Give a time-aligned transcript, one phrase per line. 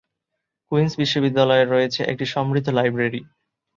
[0.71, 3.21] Queen's বিশ্ববিদ্যালয়ের রয়েছে একটি সমৃদ্ধ লাইব্রেরী।